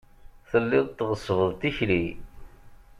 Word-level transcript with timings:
Telliḍ 0.49 0.87
tɣeṣṣbeḍ 0.89 1.51
tikli. 1.59 2.05